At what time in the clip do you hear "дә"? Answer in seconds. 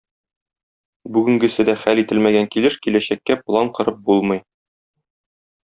1.67-1.75